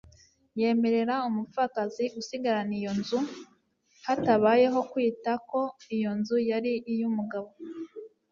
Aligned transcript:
yemerera 0.59 1.15
umupfakazi 1.29 2.03
gusigarana 2.15 2.73
iyo 2.79 2.91
nzu, 2.99 3.19
hatabayeho 4.05 4.79
kwita 4.91 5.31
ko 5.49 5.61
iyo 5.95 6.11
nzu 6.19 6.35
yari 6.51 6.71
iy'umugabo 6.93 7.49